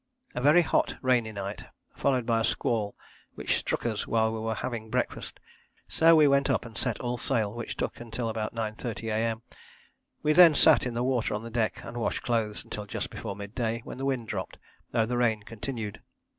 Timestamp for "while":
4.07-4.33